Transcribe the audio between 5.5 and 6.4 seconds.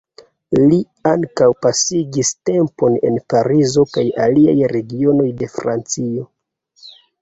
Francio.